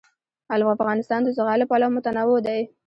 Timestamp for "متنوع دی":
1.95-2.61